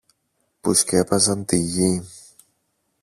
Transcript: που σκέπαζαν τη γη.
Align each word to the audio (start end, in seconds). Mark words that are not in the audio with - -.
που 0.61 0.73
σκέπαζαν 0.73 1.45
τη 1.45 1.57
γη. 1.57 2.03